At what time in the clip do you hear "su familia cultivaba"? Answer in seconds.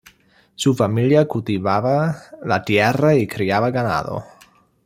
0.55-2.23